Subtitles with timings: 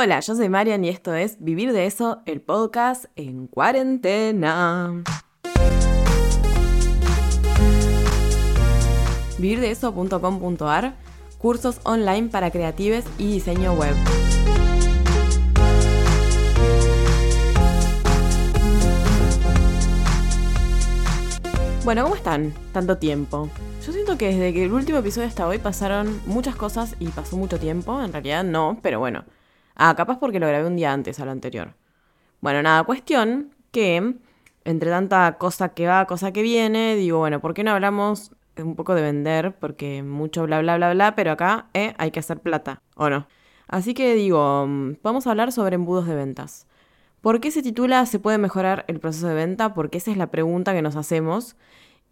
[0.00, 5.02] Hola, yo soy Marian y esto es Vivir de eso, el podcast en cuarentena.
[9.38, 10.94] Vivirdeeso.com.ar
[11.38, 13.96] Cursos online para creatives y diseño web.
[21.84, 22.54] Bueno, ¿cómo están?
[22.72, 23.50] Tanto tiempo.
[23.84, 27.36] Yo siento que desde que el último episodio hasta hoy pasaron muchas cosas y pasó
[27.36, 28.00] mucho tiempo.
[28.00, 29.24] En realidad no, pero bueno.
[29.78, 31.74] Ah, capaz porque lo grabé un día antes a lo anterior.
[32.40, 34.16] Bueno, nada, cuestión que
[34.64, 38.76] entre tanta cosa que va, cosa que viene, digo, bueno, ¿por qué no hablamos un
[38.76, 39.56] poco de vender?
[39.58, 43.28] Porque mucho bla, bla, bla, bla, pero acá eh, hay que hacer plata, ¿o no?
[43.68, 46.66] Así que digo, mm, vamos a hablar sobre embudos de ventas.
[47.20, 49.74] ¿Por qué se titula ¿Se puede mejorar el proceso de venta?
[49.74, 51.56] Porque esa es la pregunta que nos hacemos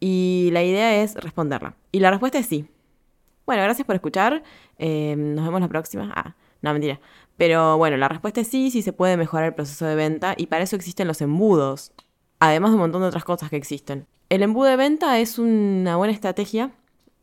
[0.01, 1.77] y la idea es responderla.
[1.93, 2.69] Y la respuesta es sí.
[3.47, 4.43] Bueno, gracias por escuchar.
[4.79, 6.13] Eh, nos vemos la próxima.
[6.15, 7.01] Ah, no, mentira.
[7.37, 10.47] Pero bueno, la respuesta es sí, sí se puede mejorar el proceso de venta y
[10.47, 11.93] para eso existen los embudos.
[12.39, 14.07] Además de un montón de otras cosas que existen.
[14.29, 16.73] El embudo de venta es una buena estrategia.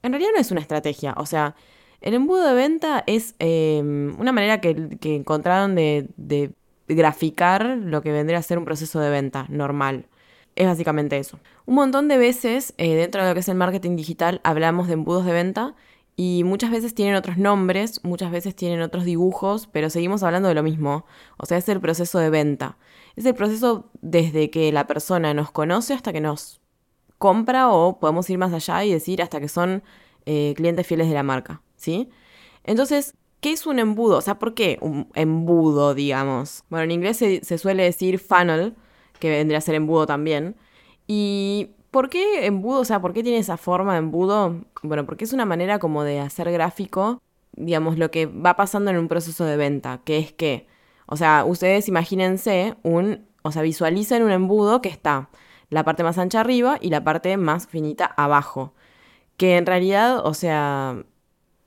[0.02, 1.14] En realidad no es una estrategia.
[1.17, 1.55] O sea,
[2.02, 3.81] el embudo de venta es eh,
[4.17, 6.53] una manera que, encontraron de
[6.88, 10.08] graficar lo que vendría a ser un proceso de venta normal.
[10.55, 11.39] Es básicamente eso.
[11.66, 14.94] Un montón de veces eh, dentro de lo que es el marketing digital hablamos de
[14.94, 15.75] embudos de venta
[16.16, 20.55] y muchas veces tienen otros nombres, muchas veces tienen otros dibujos, pero seguimos hablando de
[20.55, 21.05] lo mismo.
[21.38, 22.78] O sea, es el proceso de venta.
[23.16, 26.61] Es el proceso desde que la persona nos conoce hasta que nos
[27.17, 29.83] compra o podemos ir más allá y decir hasta que son
[30.25, 32.09] eh, clientes fieles de la marca, ¿sí?
[32.64, 34.20] Entonces, ¿Qué es un embudo?
[34.20, 36.64] O sea, ¿por qué un embudo, digamos?
[36.70, 38.73] Bueno, en inglés se, suele decir funnel,
[39.20, 40.55] que vendría a ser embudo también.
[41.08, 42.81] ¿Y por qué embudo?
[42.81, 44.66] O sea, ¿por qué tiene esa forma de embudo?
[44.81, 47.22] Bueno, porque es una manera como de hacer gráfico,
[47.53, 50.67] digamos, lo que va pasando en un proceso de venta, que es que,
[51.05, 55.30] o sea, ustedes imagínense un, o sea, visualicen un embudo que está
[55.69, 58.73] la parte más ancha arriba y la parte más finita abajo.
[59.37, 61.04] Que en realidad, o sea,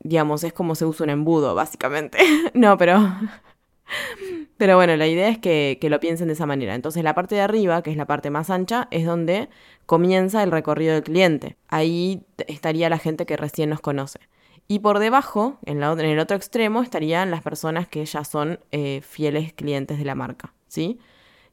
[0.01, 2.19] digamos, es como se usa un embudo, básicamente.
[2.55, 2.99] no, pero...
[4.57, 6.75] Pero bueno, la idea es que, que, lo piensen de esa manera.
[6.75, 9.49] Entonces la parte de arriba, que es la parte más ancha, es donde
[9.87, 11.57] comienza el recorrido del cliente.
[11.69, 14.21] Ahí estaría la gente que recién nos conoce.
[14.69, 19.53] Y por debajo, en, el otro extremo, estarían las personas que ya son eh, fieles
[19.53, 20.53] clientes de la marca.
[20.67, 20.99] ¿Sí?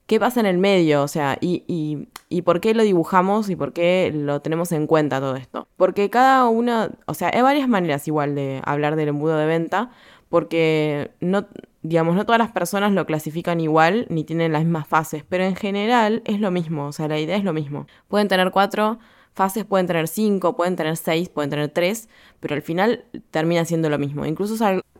[0.08, 1.04] ¿Qué pasa en el medio?
[1.04, 4.86] O sea, y, y, y, por qué lo dibujamos y por qué lo tenemos en
[4.86, 5.68] cuenta todo esto?
[5.78, 9.92] Porque cada una, o sea, hay varias maneras igual de hablar del embudo de venta,
[10.34, 11.46] porque no,
[11.84, 15.56] digamos, no todas las personas lo clasifican igual ni tienen las mismas fases, pero en
[15.56, 17.86] general es lo mismo, o sea, la idea es lo mismo.
[18.08, 18.98] Pueden tener cuatro
[19.36, 23.92] fases, pueden tener cinco, pueden tener seis, pueden tener tres, pero al final termina siendo
[23.92, 24.26] lo mismo.
[24.26, 24.56] Incluso,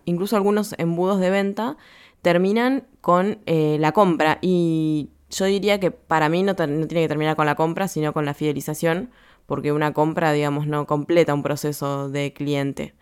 [0.06, 1.78] incluso algunos embudos de venta
[2.22, 4.38] terminan con eh, la compra.
[4.40, 8.14] Y yo diría que para mí no, no, tiene que terminar con la compra, sino
[8.14, 9.10] con la fidelización,
[9.46, 12.96] porque una compra, digamos, no completa un proceso de cliente.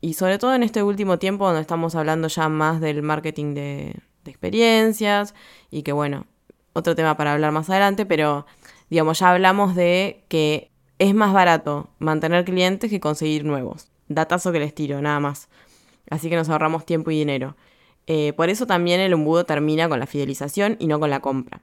[0.00, 3.96] Y sobre todo en este último tiempo, donde estamos hablando ya más del marketing de,
[4.26, 5.34] experiencias,
[5.70, 6.26] y que bueno,
[6.72, 8.46] otro tema para hablar más adelante, pero
[8.88, 13.90] digamos, ya hablamos de que es más barato mantener clientes que conseguir nuevos.
[14.08, 15.48] Datazo que les tiro, nada más.
[16.10, 17.56] Así que nos ahorramos tiempo y dinero.
[18.06, 21.62] Eh, por eso también el embudo termina con la fidelización y no con la compra.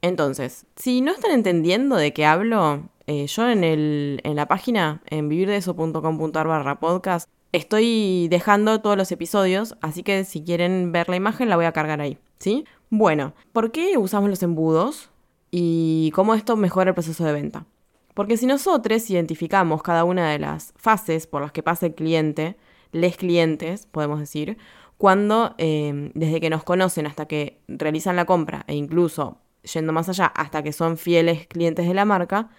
[0.00, 5.02] Entonces, si no están entendiendo de qué hablo, eh, yo en, el, en la página,
[5.06, 11.16] en vivirdeeso.com.ar barra podcast, estoy dejando todos los episodios, así que si quieren ver la
[11.16, 12.64] imagen la voy a cargar ahí, ¿sí?
[12.90, 15.10] Bueno, ¿por qué usamos los embudos
[15.50, 17.66] y cómo esto mejora el proceso de venta?
[18.14, 22.56] Porque si nosotros identificamos cada una de las fases por las que pasa el cliente,
[22.92, 24.58] les clientes, podemos decir,
[24.98, 29.38] cuando em, desde que nos conocen hasta que realizan la compra e incluso
[29.72, 32.50] yendo más allá hasta que son fieles clientes de la marca,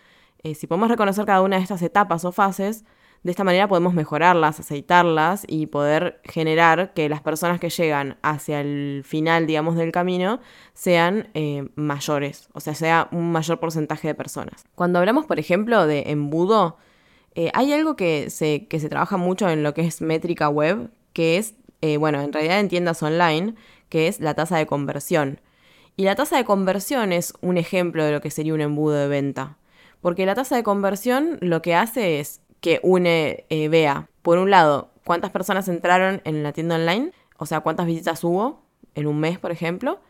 [0.43, 2.83] eh, si podemos reconocer cada una de estas etapas o fases,
[3.23, 8.59] de esta manera podemos mejorarlas, aceitarlas y poder generar que las personas que llegan hacia
[8.59, 10.41] el final, digamos, del camino
[10.73, 14.66] sean eh, mayores, o sea, sea un mayor porcentaje de personas.
[14.75, 16.78] Cuando hablamos, por ejemplo, de embudo,
[17.35, 20.91] eh, hay algo que se, que se trabaja mucho en lo que es métrica web,
[21.13, 21.55] que es
[21.99, 23.55] bueno, en realidad en tiendas online,
[23.89, 25.41] que es la tasa de conversión.
[25.97, 29.07] Y la tasa de conversión es un ejemplo de lo que sería un embudo de
[29.09, 29.57] venta.
[30.03, 34.52] Porque la tasa de conversión lo que hace es que une, eh, vea, por un
[34.52, 38.66] lado, cuántas personas entraron en la tienda online, o sea, cuántas visitas hubo
[38.96, 40.02] en un mes, por ejemplo,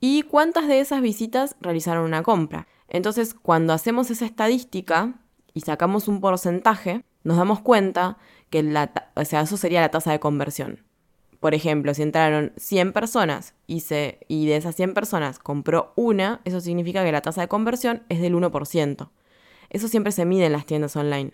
[0.00, 2.66] y cuántas de esas visitas realizaron una compra.
[2.88, 5.20] Entonces, cuando hacemos esa estadística
[5.52, 8.16] y sacamos un porcentaje, nos damos cuenta
[8.48, 10.82] que la, o sea, eso sería la tasa de conversión.
[11.40, 16.40] por ejemplo, si entraron 100 personas y, se, y de esas 100 personas compró una,
[16.44, 19.10] eso significa que la tasa de conversión es del 1%.
[19.72, 21.32] Eso siempre se mide en las tiendas online.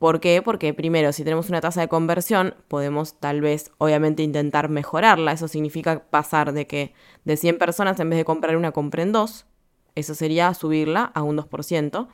[0.00, 0.42] ¿Por qué?
[0.42, 5.32] Porque primero, si tenemos una tasa de conversión, podemos tal vez, obviamente, intentar mejorarla.
[5.32, 6.92] Eso significa pasar de que
[7.24, 9.46] de 100 personas, en vez de comprar una, compren dos.
[9.94, 12.08] Eso sería subirla a un 2%.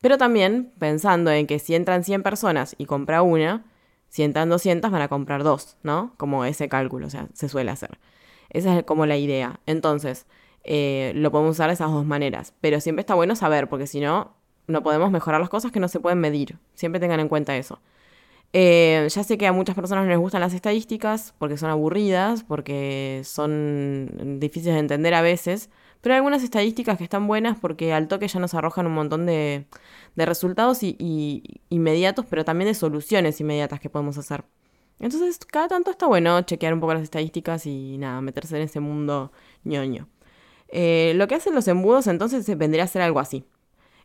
[0.00, 3.64] Pero también pensando en que si entran 100 personas y compra una,
[4.08, 6.14] si entran 200 van a comprar dos, ¿no?
[6.18, 7.98] Como ese cálculo, o sea, se suele hacer.
[8.48, 9.60] Esa es como la idea.
[9.66, 10.26] Entonces,
[10.62, 12.54] eh, lo podemos usar de esas dos maneras.
[12.60, 14.39] Pero siempre está bueno saber, porque si no,
[14.70, 16.58] no podemos mejorar las cosas que no se pueden medir.
[16.74, 17.80] Siempre tengan en cuenta eso.
[18.52, 22.42] Eh, ya sé que a muchas personas no les gustan las estadísticas porque son aburridas,
[22.42, 25.70] porque son difíciles de entender a veces,
[26.00, 29.26] pero hay algunas estadísticas que están buenas porque al toque ya nos arrojan un montón
[29.26, 29.66] de,
[30.16, 34.44] resultados y, inmediatos, pero también de soluciones inmediatas que podemos hacer.
[34.98, 38.80] Entonces, cada tanto está bueno chequear un poco las estadísticas y nada, meterse en ese
[38.80, 39.32] mundo
[39.64, 40.08] ñoño.
[40.68, 43.44] Eh, lo que hacen los embudos entonces vendría a ser algo así.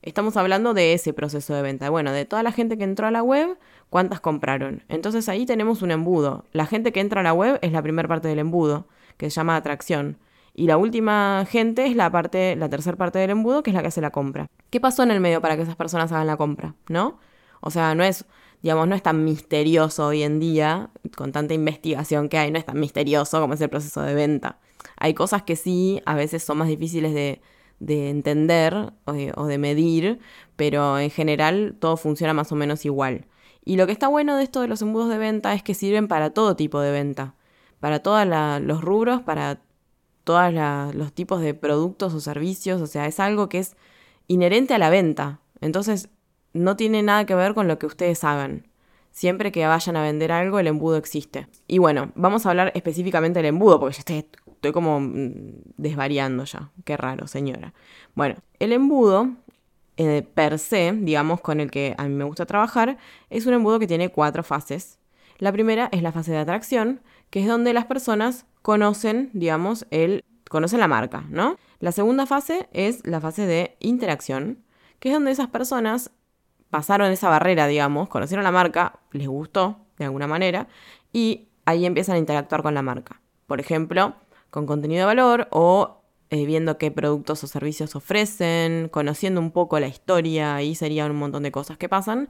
[0.05, 1.89] Estamos hablando de ese proceso de venta.
[1.89, 3.57] Bueno, de toda la gente que entró a la web,
[3.89, 4.83] ¿cuántas compraron?
[4.87, 6.45] Entonces ahí tenemos un embudo.
[6.53, 8.87] La gente que entra a la web es la primera parte del embudo,
[9.17, 10.19] que se llama atracción.
[10.53, 13.81] Y la última gente es la parte, la tercera parte del embudo, que es la
[13.81, 14.45] que hace la compra.
[14.69, 16.75] ¿Qué pasó en el medio para que esas personas hagan la compra?
[16.87, 17.17] ¿No?
[17.59, 18.25] O sea, no es,
[18.61, 22.65] digamos, no es tan misterioso hoy en día, con tanta investigación que hay, no es
[22.65, 24.59] tan misterioso como es el proceso de venta.
[24.97, 27.41] Hay cosas que sí, a veces son más difíciles de,
[27.79, 30.19] de entender o de, medir,
[30.55, 33.25] pero en general todo funciona más o menos igual.
[33.63, 36.07] Y lo que está bueno de esto de los embudos de venta es que sirven
[36.07, 37.35] para todo tipo de venta,
[37.79, 38.25] para todos
[38.61, 39.61] los rubros, para
[40.23, 40.53] todos
[40.95, 43.75] los tipos de productos o servicios, o sea, es algo que es
[44.27, 45.39] inherente a la venta.
[45.61, 46.09] Entonces,
[46.53, 48.67] no tiene nada que ver con lo que ustedes hagan.
[49.11, 51.47] Siempre que vayan a vender algo, el embudo existe.
[51.67, 54.25] Y bueno, vamos a hablar específicamente del embudo, porque ya estoy
[54.65, 56.71] Estoy como mm, desvariando ya.
[56.85, 57.75] Qué raro, señora.
[58.15, 59.29] Bueno, el embudo
[59.97, 62.97] eh, per se, digamos, con el que a mí me gusta trabajar,
[63.29, 64.97] es un embudo que tiene cuatro fases.
[65.37, 70.25] La primera es la fase de atracción, que es donde las personas conocen, digamos, el,
[70.49, 71.57] conocen la marca, ¿no?
[71.79, 74.63] La segunda fase es la fase de interacción,
[74.97, 76.09] que es donde esas personas
[76.71, 80.67] pasaron esa barrera, digamos, conocieron la marca, les gustó de alguna manera,
[81.13, 83.21] y ahí empiezan a interactuar con la marca.
[83.45, 84.15] Por ejemplo,
[84.55, 89.81] con contenido de valor o eh, viendo qué productos o servicios ofrecen, conociendo un poco
[89.81, 92.29] la historia, ahí serían un montón de cosas que pasan.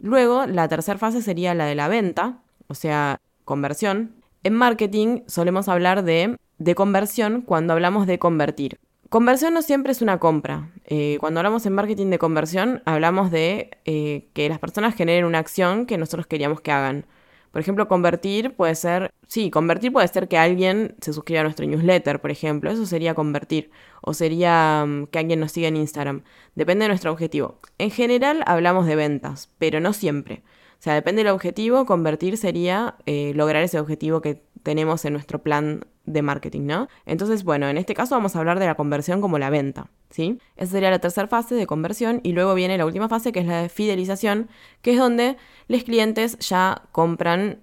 [0.00, 4.16] Luego, la tercera fase sería la de la venta, o sea, conversión.
[4.42, 8.80] En marketing solemos hablar de, de conversión cuando hablamos de convertir.
[9.08, 10.72] Conversión no siempre es una compra.
[10.86, 15.38] Eh, cuando hablamos en marketing de conversión, hablamos de eh, que las personas generen una
[15.38, 17.06] acción que nosotros queríamos que hagan.
[17.52, 21.66] Por ejemplo, convertir puede ser, sí, convertir puede ser que alguien se suscriba a nuestro
[21.66, 23.70] newsletter, por ejemplo, eso sería convertir,
[24.02, 26.22] o sería mm, que alguien nos siga en Instagram,
[26.54, 27.58] depende de nuestro objetivo.
[27.78, 30.42] En general hablamos de ventas, pero no siempre.
[30.80, 35.84] Sea, depende del objetivo, convertir sería eh, lograr ese objetivo que tenemos en nuestro plan
[36.06, 36.88] de marketing, ¿no?
[37.04, 40.38] Entonces, bueno, en este caso vamos a hablar de la conversión como la venta, ¿sí?
[40.56, 43.46] Esa sería la tercera fase de conversión y luego viene la última fase que es
[43.46, 44.48] la de fidelización,
[44.80, 45.36] que es donde
[45.68, 47.60] los clientes ya compran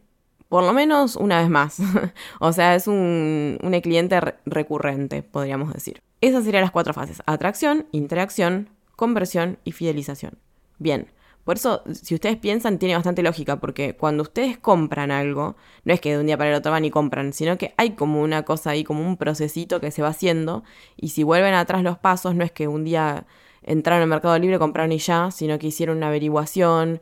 [0.47, 1.79] por lo menos una vez más.
[2.39, 6.01] o sea, es un, un cliente recurrente, podríamos decir.
[6.21, 7.21] Esas serían las cuatro fases.
[7.25, 10.37] Atracción, interacción, conversión y fidelización.
[10.79, 11.07] Bien,
[11.47, 16.01] por eso, si ustedes piensan, tiene bastante lógica, porque cuando ustedes compran algo, no es
[16.01, 18.43] que de un día para el otro van y compran, sino que hay como una
[18.43, 20.65] cosa ahí, como un procesito que se va haciendo,
[20.97, 23.27] y si vuelven atrás los pasos, no es que un día
[23.63, 26.99] entraron al Mercado Libre, compraron y ya, sino que hicieron una averiguación,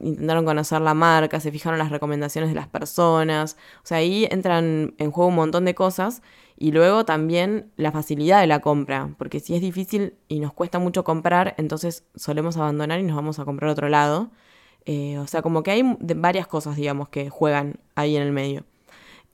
[0.00, 4.96] intentaron conocer la marca, se fijaron las recomendaciones de las personas, o sea, ahí entran
[4.98, 6.20] en juego un montón de cosas
[6.60, 10.80] y luego también la facilidad de la compra, porque si es difícil y nos cuesta
[10.80, 14.30] mucho comprar, entonces solemos abandonar y nos vamos a comprar otro lado.
[14.84, 15.82] Eh, o sea, como que hay
[16.16, 18.64] varias cosas, digamos, que juegan ahí en el medio.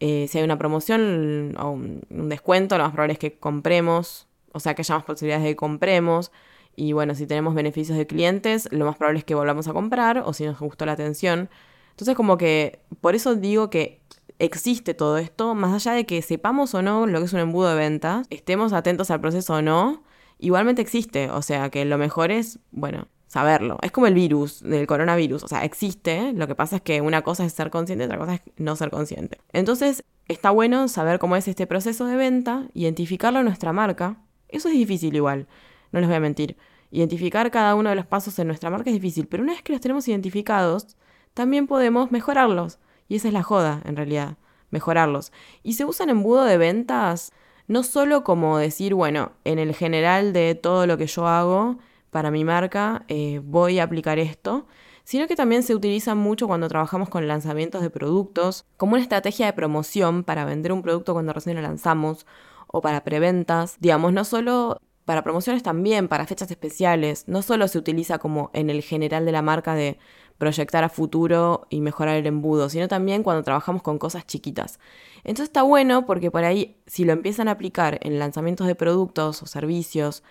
[0.01, 4.61] Eh, si hay una promoción o un, descuento, lo más probable es que compremos, o
[4.61, 6.31] sea, que haya más posibilidades de que compremos.
[6.77, 10.19] Y bueno, si tenemos beneficios de clientes, lo más probable es que volvamos a comprar
[10.19, 11.49] o si nos gustó la atención.
[11.93, 14.01] Entonces como que por eso digo que
[14.39, 17.71] existe todo esto, más allá de que sepamos o no lo que es un embudo
[17.71, 20.03] de ventas, estemos atentos al proceso o no,
[20.39, 21.31] igualmente existe.
[21.31, 23.79] O sea que lo mejor es, bueno, saberlo.
[23.83, 25.45] Es como el virus, del coronavirus.
[25.45, 26.33] O sea, existe.
[26.35, 28.91] Lo que pasa es que una cosa es ser consciente, otra cosa es no ser
[28.91, 29.39] consciente.
[29.53, 34.19] Entonces, está bueno saber cómo es este proceso de venta, identificarlo en nuestra marca.
[34.49, 35.47] Eso es difícil igual
[35.95, 36.57] no les voy a mentir.
[36.91, 39.73] Identificar cada uno de los pasos en nuestra marca es difícil, pero una vez que
[39.73, 40.97] los tenemos identificados,
[41.33, 42.79] también podemos mejorarlos.
[43.09, 44.37] Y esa es la joda, en realidad.
[44.71, 45.33] mejorarlos.
[45.63, 47.33] Y se usa en embudo de ventas
[47.67, 51.79] no solo como decir, bueno, en el general de todo lo que yo hago
[52.11, 54.67] para mi marca, eh, voy a aplicar esto,
[55.05, 59.47] sino que también se utiliza mucho cuando trabajamos con lanzamientos de productos, como una estrategia
[59.47, 62.27] de promoción para vender un producto cuando recién lo lanzamos
[62.67, 63.77] o para preventas.
[63.81, 68.71] Digamos, no solo para promociones también, para fechas especiales, no solo se utiliza como en
[68.71, 69.99] el general de la marca de
[70.39, 74.79] proyectar a futuro y mejorar el embudo, sino también cuando trabajamos con cosas chiquitas.
[75.19, 79.43] Entonces está bueno porque por ahí, si lo empiezan a aplicar en lanzamientos de productos
[79.43, 80.23] o servicios,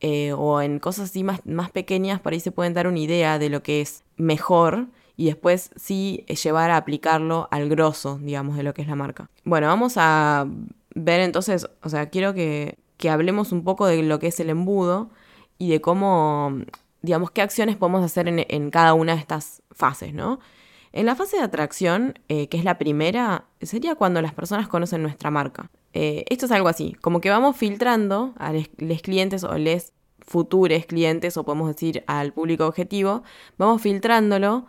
[0.00, 3.38] eh, o en cosas así más, más pequeñas, por ahí se pueden dar una idea
[3.38, 8.64] de lo que es mejor y después sí llevar a aplicarlo al grosso, digamos, de
[8.64, 9.30] lo que es la marca.
[9.44, 10.48] Bueno, vamos a
[10.94, 14.50] ver entonces, o sea, quiero que, que hablemos un poco de lo que es el
[14.50, 15.10] embudo
[15.56, 16.52] y de cómo,
[17.02, 20.38] digamos, qué acciones podemos hacer en, cada una de estas fases, ¿no?
[20.92, 25.02] En la fase de atracción, eh, que es la primera, sería cuando las personas conocen
[25.02, 25.70] nuestra marca.
[25.94, 30.86] Eh, esto es algo así, como que vamos filtrando a los clientes o les futuros
[30.86, 33.22] clientes, o podemos decir al público objetivo,
[33.58, 34.66] vamos filtrándolo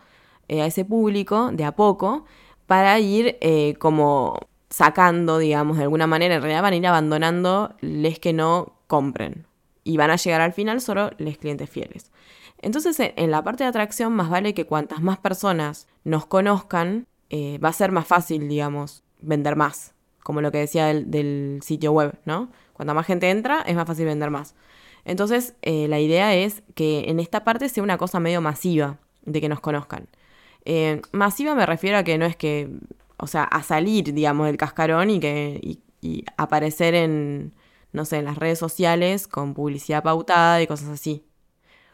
[0.48, 2.25] eh, a ese público de a poco
[2.66, 3.38] para ir
[3.78, 8.74] como sacando, digamos, de alguna manera, en realidad van a ir abandonando les que no
[8.88, 9.46] compren
[9.84, 12.12] y van a llegar al final solo los clientes fieles.
[12.62, 17.70] Entonces, en la parte de atracción, más vale que cuantas más personas nos conozcan, va
[17.70, 22.50] a ser más fácil, digamos, vender más como lo que decía del, sitio web, ¿no?
[22.74, 24.56] Cuanta más gente entra, es más fácil vender más.
[25.06, 29.42] Entonces, eh, la idea es que en esta parte sea una cosa medio masiva de
[29.42, 30.08] que nos conozcan.
[30.66, 32.70] Eh, masiva me refiero a que no es que,
[33.18, 35.60] o sea, a salir, digamos, del cascarón y que
[36.02, 37.54] y aparecer en,
[37.94, 41.26] no sé, en las redes sociales con publicidad pautada y cosas así.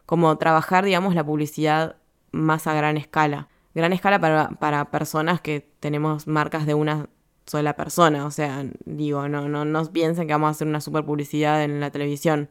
[0.06, 1.98] Como trabajar, digamos, la publicidad
[2.32, 3.50] más a gran escala.
[3.76, 7.08] Gran escala para, para personas que tenemos marcas de una
[7.46, 8.26] sola persona.
[8.26, 11.80] O sea, digo, no, no, no piensen que vamos a hacer una super publicidad en
[11.80, 12.50] la televisión.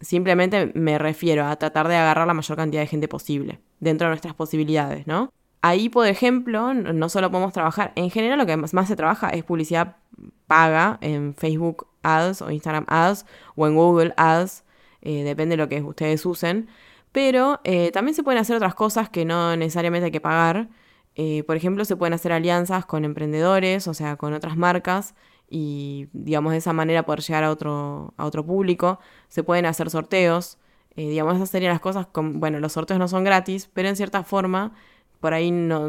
[0.00, 4.10] Simplemente me refiero a tratar de agarrar la mayor cantidad de gente posible, dentro de
[4.10, 5.32] nuestras posibilidades, ¿no?
[5.62, 9.44] Ahí, por ejemplo, no solo podemos trabajar, en general lo que más, se trabaja es
[9.44, 9.96] publicidad
[10.48, 14.64] paga en Facebook Ads o Instagram Ads o en Google Ads,
[15.02, 16.68] eh, depende de lo que ustedes usen,
[17.12, 20.68] pero eh, también se pueden hacer otras cosas que no necesariamente hay que pagar,
[21.14, 25.14] eh, por ejemplo, se pueden hacer alianzas con emprendedores, o sea, con otras marcas,
[25.50, 28.98] y digamos de esa manera poder llegar a otro, a otro público.
[29.28, 30.58] Se pueden hacer sorteos.
[30.96, 34.24] Digamos, esas serían las cosas, con, bueno, los sorteos no son gratis, pero en cierta
[34.24, 34.72] forma,
[35.22, 35.88] por ahí no,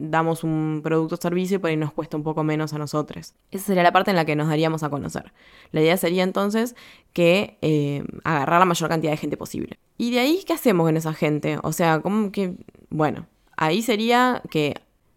[0.00, 3.32] damos un producto o servicio y por ahí nos cuesta un poco menos a nosotros.
[3.52, 5.32] Esa sería la parte en la que nos daríamos a conocer.
[5.70, 6.74] La idea sería entonces
[7.12, 9.78] que eh, agarrar la mayor cantidad de gente posible.
[9.96, 11.58] Y de ahí, ¿qué hacemos con esa gente?
[11.62, 12.56] O sea, como que,
[12.90, 14.74] bueno, ahí sería que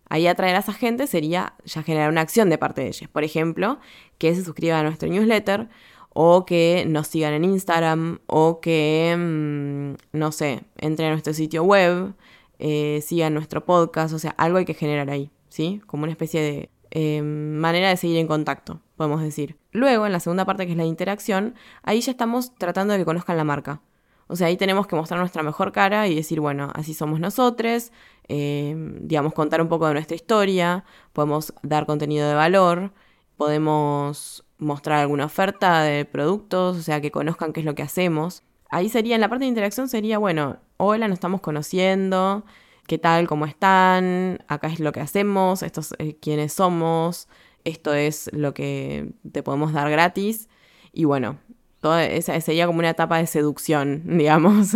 [0.08, 3.10] ahí atraer a esa gente sería ya generar una acción de parte de ellos.
[3.10, 3.80] Por ejemplo,
[4.20, 5.68] que se suscriban a nuestro newsletter
[6.14, 11.64] o que nos sigan en Instagram o que, mm, no sé, entren a nuestro sitio
[11.64, 12.14] web,
[12.60, 15.82] eh, sigan nuestro podcast, o sea, algo hay que generar ahí, ¿sí?
[15.86, 19.58] Como una especie de eh, manera de seguir en contacto, podemos decir.
[19.72, 23.06] Luego, en la segunda parte que es la interacción, ahí ya estamos tratando de que
[23.06, 23.82] conozcan la marca.
[24.28, 27.92] O sea, ahí tenemos que mostrar nuestra mejor cara y decir, bueno, así somos nosotros,
[28.28, 30.84] eh, digamos, contar un poco de nuestra historia,
[31.14, 32.92] podemos dar contenido de valor,
[33.38, 38.44] podemos mostrar alguna oferta de productos, o sea, que conozcan qué es lo que hacemos.
[38.70, 42.46] Ahí sería, en la parte de interacción sería, bueno, hola, nos estamos conociendo,
[42.88, 47.28] qué tal, cómo están, acá es lo que hacemos, estos es eh, quiénes somos,
[47.64, 50.50] esto es lo que te podemos dar gratis.
[50.94, 51.38] Y bueno,
[51.82, 54.74] toda esa sería como una etapa de seducción, digamos,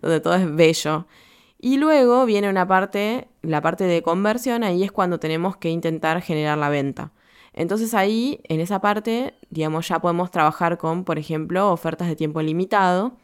[0.00, 1.06] donde todo es bello.
[1.58, 6.22] Y luego viene una parte, la parte de conversión, ahí es cuando tenemos que intentar
[6.22, 7.12] generar la venta.
[7.52, 12.40] Entonces ahí, en esa parte, digamos, ya podemos trabajar con, por ejemplo, ofertas de tiempo
[12.40, 13.16] limitado,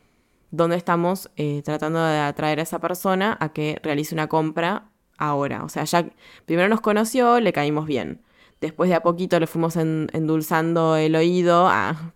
[0.56, 5.64] donde estamos eh, tratando de atraer a esa persona a que realice una compra ahora.
[5.64, 6.08] O sea, ya
[6.46, 8.22] primero nos conoció, le caímos bien.
[8.60, 11.70] Después de a poquito le fuimos endulzando el oído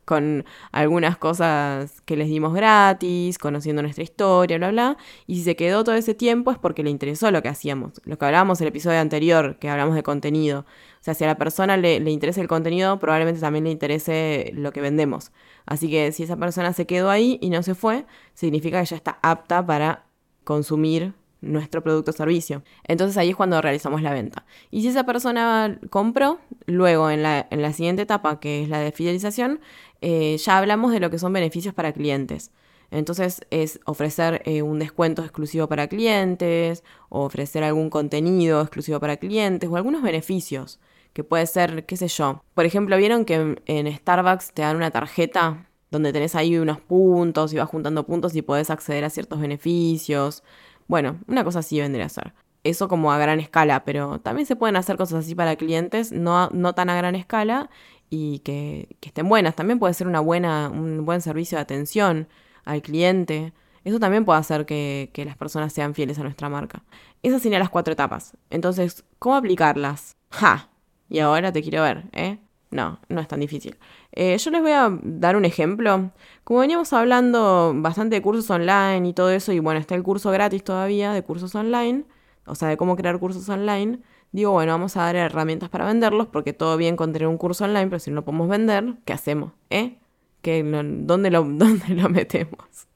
[0.06, 4.96] con algunas cosas que les dimos gratis, conociendo nuestra historia, bla, bla.
[5.26, 8.00] Y si se quedó todo ese tiempo es porque le interesó lo que hacíamos.
[8.04, 10.60] Lo que hablábamos en el episodio anterior, que hablamos de contenido.
[11.00, 14.50] O sea, si a la persona le, le interesa el contenido, probablemente también le interese
[14.54, 15.32] lo que vendemos.
[15.66, 18.96] Así que si esa persona se quedó ahí y no se fue, significa que ya
[18.96, 20.06] está apta para
[20.44, 22.62] consumir nuestro producto o servicio.
[22.84, 24.44] Entonces ahí es cuando realizamos la venta.
[24.70, 28.80] Y si esa persona compró, luego en la, en la siguiente etapa, que es la
[28.80, 29.60] de fidelización,
[30.00, 32.52] eh, ya hablamos de lo que son beneficios para clientes.
[32.90, 39.16] Entonces es ofrecer eh, un descuento exclusivo para clientes, o ofrecer algún contenido exclusivo para
[39.16, 40.80] clientes, o algunos beneficios
[41.12, 42.42] que puede ser, qué sé yo.
[42.54, 47.52] Por ejemplo, ¿vieron que en Starbucks te dan una tarjeta donde tenés ahí unos puntos
[47.52, 50.42] y vas juntando puntos y podés acceder a ciertos beneficios?
[50.90, 52.34] Bueno, una cosa así vendría a ser.
[52.64, 56.50] Eso como a gran escala, pero también se pueden hacer cosas así para clientes, no,
[56.50, 57.70] no tan a gran escala
[58.10, 59.54] y que, estén buenas.
[59.54, 62.26] También puede ser una buena, un buen servicio de atención
[62.64, 63.52] al cliente.
[63.84, 66.82] Eso también puede hacer que, que las personas sean fieles a nuestra marca.
[67.22, 68.36] Esas serían las cuatro etapas.
[68.50, 70.16] Entonces, ¿cómo aplicarlas?
[70.32, 70.70] ¡Ja!
[71.08, 72.40] Y ahora te quiero ver, ¿eh?
[72.70, 73.76] No, no es tan difícil.
[74.12, 76.12] Eh, yo les voy a dar un ejemplo.
[76.44, 80.30] Como veníamos hablando bastante de cursos online y todo eso, y bueno, está el curso
[80.30, 82.04] gratis todavía de cursos online,
[82.46, 83.98] o sea, de cómo crear cursos online,
[84.32, 87.64] digo, bueno, vamos a dar herramientas para venderlos, porque todo bien con tener un curso
[87.64, 89.52] online, pero si no lo podemos vender, ¿qué hacemos?
[89.70, 89.98] ¿Eh?
[90.42, 92.86] ¿Qué, dónde, lo, ¿Dónde lo metemos?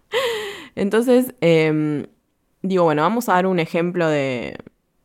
[0.76, 2.06] Entonces, em,
[2.62, 4.56] digo, bueno, vamos a dar un ejemplo de,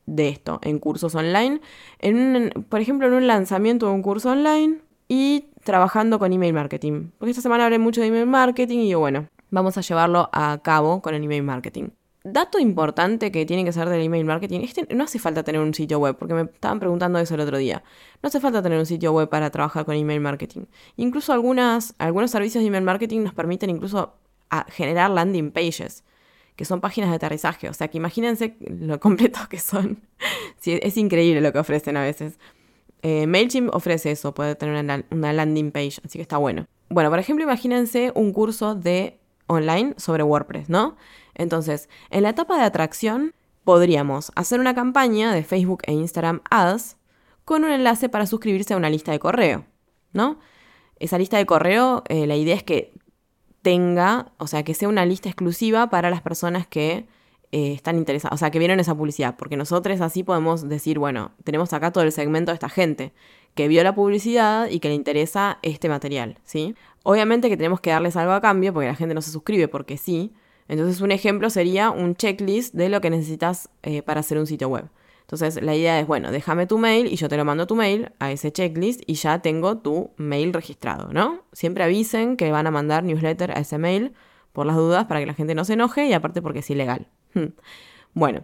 [0.09, 1.61] de esto en cursos online.
[1.99, 7.11] En por ejemplo, en un lanzamiento de un curso online y trabajando con email marketing.
[7.17, 10.59] Porque esta semana hablé mucho de email marketing y digo, bueno, vamos a llevarlo a
[10.63, 11.89] cabo con el email marketing.
[12.23, 15.73] Dato importante que tiene que ser del email marketing, este, no hace falta tener un
[15.73, 17.81] sitio web, porque me estaban preguntando eso el otro día.
[18.21, 20.65] No hace falta tener un sitio web para trabajar con email marketing.
[20.97, 24.15] Incluso algunas, algunos servicios de email marketing nos permiten incluso
[24.69, 26.03] generar landing pages
[26.59, 27.69] que son páginas de aterrizaje.
[27.69, 30.01] O sea, que imagínense lo completos que son.
[30.65, 32.37] es increíble lo que ofrecen a veces.
[33.01, 34.75] Eh, MailChimp ofrece eso, puede tener
[35.09, 36.65] una, landing page, así que está bueno.
[36.89, 40.97] Bueno, por ejemplo, imagínense un curso de online sobre WordPress, ¿no?
[41.33, 46.97] Entonces, en la etapa de atracción, podríamos hacer una campaña de Facebook e Instagram Ads
[47.45, 49.65] con un enlace para suscribirse a una lista de correo,
[50.11, 50.39] ¿no?
[50.97, 52.91] Esa lista de correo, eh, la idea es que
[53.61, 57.05] tenga, o sea, que sea una lista exclusiva para las personas que
[57.51, 61.31] eh, están interesadas, o sea, que vieron esa publicidad, porque nosotros así podemos decir, bueno,
[61.43, 63.11] tenemos acá todo el segmento de esta gente
[63.55, 66.75] que vio la publicidad y que le interesa este material, ¿sí?
[67.03, 69.97] Obviamente que tenemos que darles algo a cambio porque la gente no se suscribe porque
[69.97, 70.31] sí.
[70.67, 74.67] Entonces un ejemplo sería un checklist de lo que necesitas eh, para hacer un sitio
[74.67, 74.87] web.
[75.31, 78.11] Entonces la idea es, bueno, déjame tu mail y yo te lo mando tu mail
[78.17, 81.43] a ese checklist y ya tengo tu mail registrado, ¿no?
[81.53, 84.13] Siempre avisen que van a mandar newsletter a ese mail
[84.53, 87.09] por las dudas para que la gente no se enoje y aparte porque es ilegal.
[87.35, 87.49] Hmm.
[88.15, 88.43] Bueno,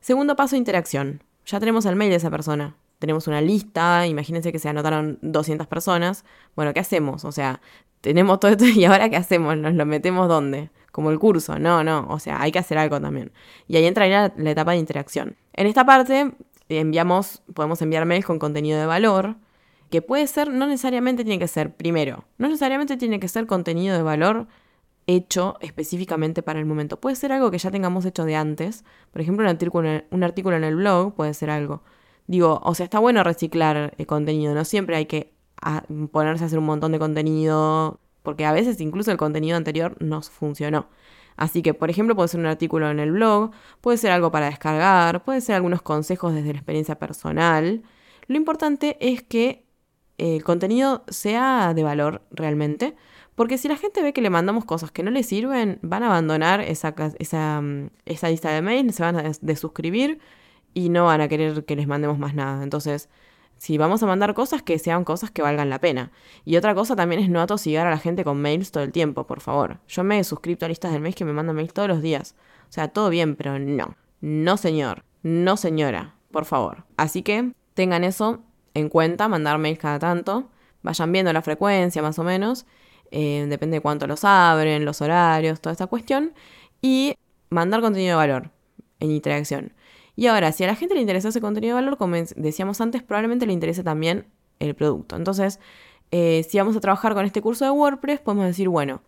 [0.00, 1.24] segundo paso, interacción.
[1.46, 2.76] Ya tenemos el mail de esa persona.
[2.98, 6.26] Tenemos una lista, imagínense que se anotaron 200 personas.
[6.54, 7.24] Bueno, ¿qué hacemos?
[7.24, 7.62] O sea,
[8.02, 9.56] tenemos todo esto y ahora ¿qué hacemos?
[9.56, 10.68] ¿Nos lo metemos dónde?
[10.92, 11.58] Como el curso.
[11.58, 12.06] No, no.
[12.08, 13.32] O sea, hay que hacer algo también.
[13.66, 15.36] Y ahí entraría la etapa de interacción.
[15.52, 16.32] En esta parte
[16.68, 19.36] enviamos, podemos enviar mails con contenido de valor,
[19.90, 23.96] que puede ser, no necesariamente tiene que ser, primero, no necesariamente tiene que ser contenido
[23.96, 24.46] de valor
[25.06, 27.00] hecho específicamente para el momento.
[27.00, 28.84] Puede ser algo que ya tengamos hecho de antes.
[29.10, 31.82] Por ejemplo, un artículo, un artículo en el blog puede ser algo.
[32.26, 35.32] Digo, o sea, está bueno reciclar el contenido, no siempre hay que
[36.12, 40.22] ponerse a hacer un montón de contenido, porque a veces incluso el contenido anterior no
[40.22, 40.88] funcionó.
[41.36, 44.46] Así que, por ejemplo, puede ser un artículo en el blog, puede ser algo para
[44.46, 47.82] descargar, puede ser algunos consejos desde la experiencia personal.
[48.26, 49.64] Lo importante es que
[50.18, 52.96] el contenido sea de valor realmente,
[53.36, 56.06] porque si la gente ve que le mandamos cosas que no le sirven, van a
[56.06, 60.18] abandonar esa, mm, esa lista de mail, se van a desuscribir
[60.74, 62.64] y no van a querer que les mandemos más nada.
[62.64, 63.08] Entonces,
[63.58, 66.12] si vamos a mandar cosas, que sean cosas que valgan la pena.
[66.44, 69.26] Y otra cosa también es no atosigar a la gente con mails todo el tiempo,
[69.26, 69.80] por favor.
[69.88, 72.34] Yo me he a listas del mes que me mandan mails todos los días.
[72.68, 73.96] O sea, todo bien, pero no.
[74.20, 75.04] No, señor.
[75.22, 76.14] No, señora.
[76.30, 76.84] Por favor.
[76.96, 78.42] Así que tengan eso
[78.74, 80.50] en cuenta, mandar mails cada tanto.
[80.82, 82.64] Vayan viendo la frecuencia, más o menos.
[83.10, 86.32] Eh, depende de cuánto los abren, los horarios, toda esta cuestión.
[86.80, 87.16] Y
[87.50, 88.50] mandar contenido de valor
[89.00, 89.72] en interacción.
[90.18, 93.04] Y ahora, si a la gente le interesa ese contenido de valor, como decíamos antes,
[93.04, 94.26] probablemente le interese también
[94.58, 95.14] el producto.
[95.14, 95.60] Entonces,
[96.10, 99.00] eh, si vamos a trabajar con este curso de WordPress, podemos decir, bueno,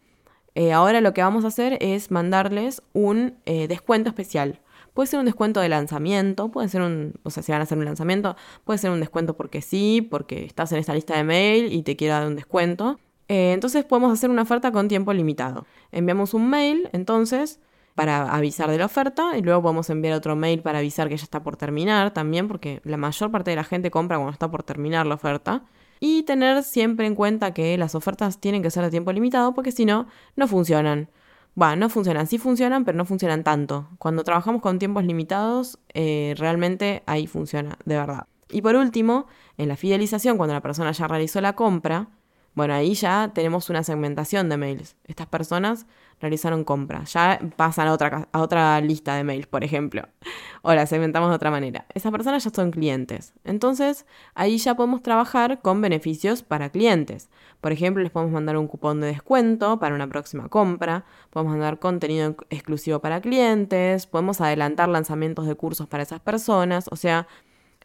[0.54, 4.60] eh, ahora lo que vamos a hacer es mandarles un eh, descuento especial.
[4.94, 7.76] Puede ser un descuento de lanzamiento, puede ser un, o sea, si van a hacer
[7.76, 11.72] un lanzamiento, puede ser un descuento porque sí, porque estás en esta lista de mail
[11.72, 13.00] y te quiero dar un descuento.
[13.26, 15.66] entonces podemos hacer una oferta con tiempo limitado.
[15.90, 17.58] Enviamos un mail, entonces,
[18.00, 21.24] para avisar de la oferta y luego podemos enviar otro mail para avisar que ya
[21.24, 24.62] está por terminar también, porque la mayor parte de la gente compra cuando está por
[24.62, 25.64] terminar la oferta.
[26.00, 29.70] Y tener siempre en cuenta que las ofertas tienen que ser de tiempo limitado porque
[29.70, 31.10] si no, no funcionan.
[31.54, 33.90] Bueno, no funcionan, sí funcionan, pero no funcionan tanto.
[33.98, 38.28] Cuando trabajamos con tiempos limitados, eh, realmente ahí funciona, de verdad.
[38.48, 39.26] Y por último,
[39.58, 42.08] en la fidelización, cuando la persona ya realizó la compra,
[42.54, 44.96] Bueno, ahí ya tenemos una segmentación de mails.
[45.04, 45.86] Estas personas
[46.20, 47.12] realizaron compras.
[47.12, 50.02] Ya pasan a otra, a otra lista de mails, por ejemplo.
[50.62, 51.86] O la segmentamos de otra manera.
[51.94, 53.32] Esas personas ya son clientes.
[53.44, 54.04] Entonces,
[54.34, 57.30] ahí ya podemos trabajar con beneficios para clientes.
[57.62, 61.06] Por ejemplo, les podemos mandar un cupón de descuento para una próxima compra.
[61.30, 64.06] Podemos mandar contenido exclusivo para clientes.
[64.06, 66.88] Podemos adelantar lanzamientos de cursos para esas personas.
[66.90, 67.26] O sea,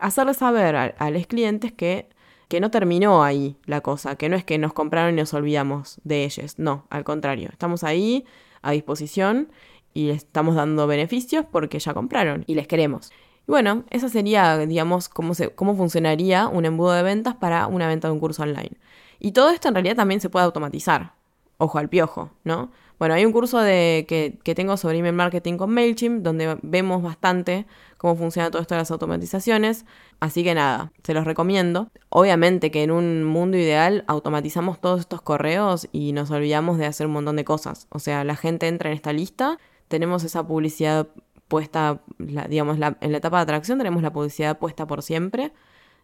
[0.02, 2.10] hacerles saber a, a los clientes que
[2.48, 6.00] que no terminó ahí la cosa, que no es que nos compraron y nos olvidamos
[6.04, 8.26] de ellos, no, al contrario, estamos ahí
[8.62, 9.50] a disposición
[9.94, 13.12] y les estamos dando beneficios porque ya compraron y les queremos.
[13.48, 17.88] Y bueno, esa sería, digamos, cómo, se, cómo funcionaría un embudo de ventas para una
[17.88, 18.78] venta de un curso online.
[19.20, 21.14] Y todo esto en realidad también se puede automatizar.
[21.58, 22.72] Ojo al piojo, ¿no?
[22.98, 27.02] Bueno, hay un curso de, que, que tengo sobre email marketing con MailChimp donde vemos
[27.02, 27.66] bastante
[27.98, 29.86] cómo funciona todo esto de las automatizaciones.
[30.20, 31.90] Así que nada, se los recomiendo.
[32.10, 37.08] Obviamente que en un mundo ideal automatizamos todos estos correos y nos olvidamos de hacer
[37.08, 37.88] un montón de cosas.
[37.90, 41.08] O sea, la gente entra en esta lista, tenemos esa publicidad
[41.48, 45.52] puesta, digamos, en la etapa de atracción tenemos la publicidad puesta por siempre,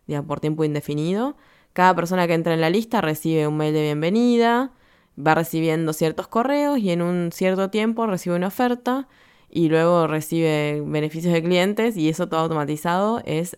[0.08, 1.36] digamos, por tiempo indefinido.
[1.73, 4.71] Cada persona que entra en la lista recibe un mail de bienvenida,
[5.17, 9.08] va recibiendo ciertos correos y en un cierto tiempo recibe una oferta
[9.50, 13.58] y luego recibe beneficios de clientes y eso todo automatizado es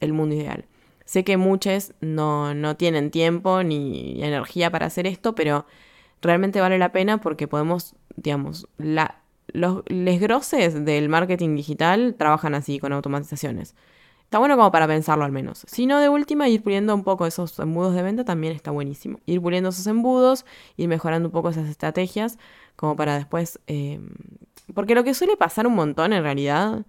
[0.00, 0.64] el mundo ideal.
[1.04, 5.66] Sé que muchos no, no tienen tiempo ni energía para hacer esto, pero
[6.22, 12.54] realmente vale la pena porque podemos, digamos, la, los les groses del marketing digital trabajan
[12.54, 13.74] así, con automatizaciones.
[14.34, 15.64] Está bueno como para pensarlo al menos.
[15.68, 19.20] Si no, de última, ir puliendo un poco esos embudos de venta también está buenísimo.
[19.26, 20.44] Ir puliendo esos embudos,
[20.76, 22.36] ir mejorando un poco esas estrategias,
[22.74, 24.00] como para después eh,
[24.74, 26.84] porque lo que suele pasar un montón en realidad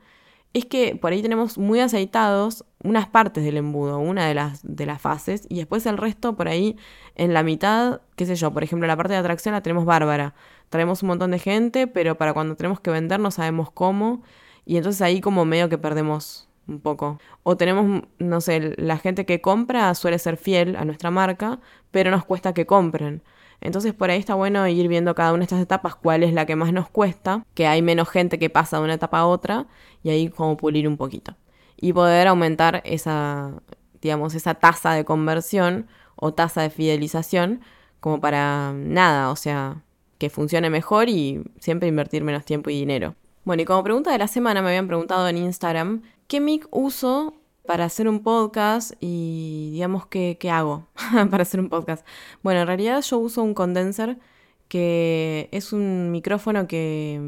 [0.54, 4.88] es que por ahí tenemos muy aceitados unas partes del embudo, una de las, de
[4.88, 6.76] las fases, y después el resto por ahí
[7.14, 10.34] en la mitad, qué sé yo, por ejemplo, la parte de atracción la tenemos bárbara.
[10.70, 14.24] Traemos un montón de gente, pero para cuando tenemos que vender no sabemos cómo,
[14.66, 17.20] y entonces ahí como medio que perdemos un poco.
[17.44, 21.60] O tenemos, no sé, la gente que compra suele ser fiel a nuestra marca,
[21.92, 23.24] pero nos cuesta que compren.
[23.62, 26.46] Entonces por ahí está bueno ir viendo cada una de estas etapas cuál es la
[26.46, 29.68] que más nos cuesta, que hay menos gente que pasa de una etapa a otra
[30.04, 31.36] y ahí como pulir un poquito.
[31.78, 33.54] Y poder aumentar esa,
[34.02, 37.62] digamos, esa tasa de conversión o tasa de fidelización
[38.00, 39.84] como para nada, o sea,
[40.18, 43.16] que funcione mejor y siempre invertir menos tiempo y dinero.
[43.44, 47.34] Bueno, y como pregunta de la semana me habían preguntado en Instagram, ¿qué mic uso
[47.66, 50.88] para hacer un podcast y digamos que qué hago
[51.32, 52.06] para hacer un podcast.
[52.44, 54.20] Bueno, en realidad yo uso un condenser
[54.68, 57.20] que es un micrófono que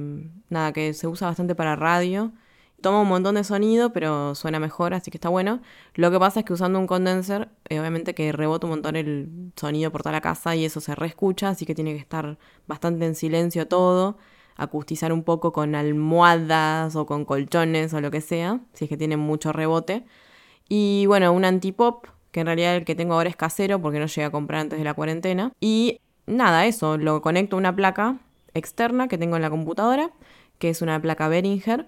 [0.50, 2.32] nada, que se usa bastante para radio.
[2.82, 5.62] Toma un montón de sonido, pero suena mejor, así que está bueno.
[5.96, 9.52] Lo que pasa es que usando un condenser, eh, obviamente que rebota un montón el
[9.56, 13.06] sonido por toda la casa y eso se reescucha, así que tiene que estar bastante
[13.06, 14.18] en silencio todo,
[14.58, 18.98] acustizar un poco con almohadas o con colchones o lo que sea, si es que
[18.98, 20.06] tiene mucho rebote.
[20.68, 24.08] Y bueno, un antipop, que en realidad el que tengo ahora es casero porque no
[24.08, 25.54] llegué a comprar antes de la cuarentena.
[25.62, 28.20] Y nada, eso, lo conecto a una placa
[28.54, 30.12] externa que tengo en la computadora,
[30.58, 31.88] que es una placa Behringer,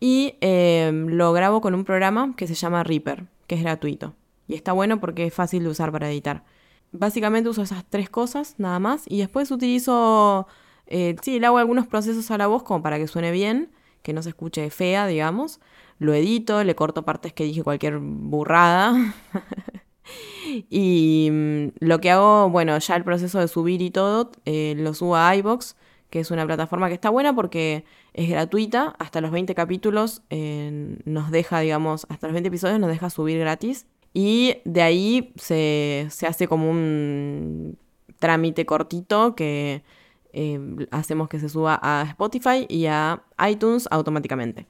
[0.00, 4.14] y em, lo grabo con un programa que se llama Reaper, que es gratuito.
[4.46, 6.44] Y está bueno porque es fácil de usar para editar.
[6.92, 10.46] Básicamente uso esas tres cosas, nada más, y después utilizo,
[10.88, 13.70] eh, sí, le hago algunos procesos a la voz como para que suene bien,
[14.02, 15.60] que no se escuche fea, digamos
[15.98, 19.14] lo edito, le corto partes que dije cualquier burrada.
[20.70, 24.94] y mm, lo que hago, bueno, ya el proceso de subir y todo, eh, lo
[24.94, 25.76] subo a iBox,
[26.10, 28.94] que es una plataforma que está buena porque es gratuita.
[28.98, 33.38] Hasta los 20 capítulos eh, nos deja, digamos, hasta los 20 episodios nos deja subir
[33.38, 33.86] gratis.
[34.14, 37.76] Y de ahí se, se hace como un
[38.18, 39.82] trámite cortito que
[40.32, 40.58] eh,
[40.90, 44.66] hacemos que se suba a Spotify y a iTunes automáticamente.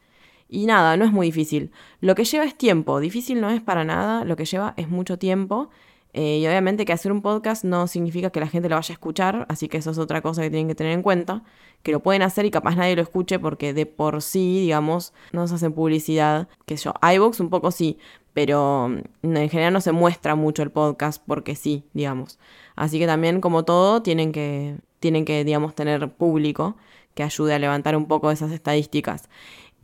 [0.49, 1.73] Y nada, no es muy difícil.
[2.01, 5.19] Lo que lleva es tiempo, difícil no es para nada, lo que lleva es mucho
[5.19, 5.71] tiempo.
[6.15, 8.95] Eh, y obviamente que hacer un podcast no significa que la gente lo vaya a
[8.95, 11.43] escuchar, así que eso es otra cosa que tienen que tener en cuenta,
[11.83, 15.47] que lo pueden hacer y capaz nadie lo escuche porque de por sí, digamos, no
[15.47, 17.99] se hacen publicidad, que yo, iVoox un poco sí,
[18.33, 18.89] pero
[19.23, 22.39] mm, en general no se muestra mucho el podcast porque sí, digamos.
[22.75, 26.77] Así que también como todo tienen que, tienen que digamos, tener público
[27.15, 29.29] que ayude a levantar un poco esas estadísticas.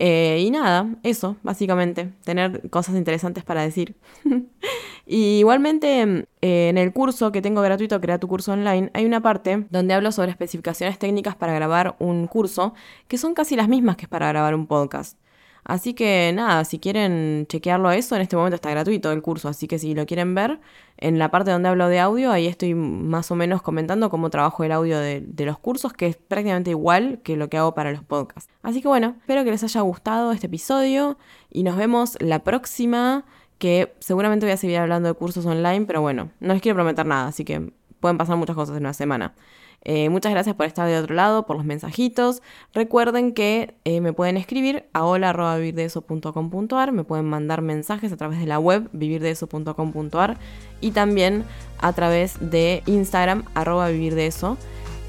[0.00, 3.96] Eh, y nada, eso, básicamente, tener cosas interesantes para decir.
[5.06, 9.20] y igualmente, eh, en el curso que tengo gratuito, Crea tu curso online, hay una
[9.20, 12.74] parte donde hablo sobre especificaciones técnicas para grabar un curso,
[13.08, 15.18] que son casi las mismas que para grabar un podcast.
[15.64, 19.48] Así que nada, si quieren chequearlo a eso, en este momento está gratuito el curso,
[19.48, 20.60] así que si lo quieren ver,
[20.98, 24.62] en la parte donde hablo de audio, ahí estoy más o menos comentando cómo trabajo
[24.62, 27.92] el audio de, de los cursos, que es prácticamente igual que lo que hago para
[27.92, 28.52] los podcasts.
[28.62, 31.16] Así que bueno, espero que les haya gustado este episodio
[31.50, 33.24] y nos vemos la próxima,
[33.58, 37.06] que seguramente voy a seguir hablando de cursos online, pero bueno, no les quiero prometer
[37.06, 39.34] nada, así que pueden pasar muchas cosas en una semana.
[39.84, 42.42] Eh, muchas gracias por estar de otro lado, por los mensajitos.
[42.72, 48.46] Recuerden que eh, me pueden escribir a hola.vivirdeeso.com.ar, me pueden mandar mensajes a través de
[48.46, 50.38] la web vivirdeeso.com.ar
[50.80, 51.44] y también
[51.78, 54.56] a través de Instagram arroba vivirdeeso.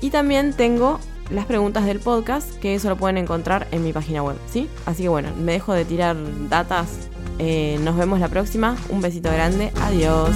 [0.02, 4.22] Y también tengo las preguntas del podcast, que eso lo pueden encontrar en mi página
[4.22, 4.70] web, ¿sí?
[4.86, 6.16] Así que bueno, me dejo de tirar
[6.50, 7.10] datas.
[7.40, 8.76] Eh, nos vemos la próxima.
[8.90, 9.72] Un besito grande.
[9.82, 10.36] Adiós.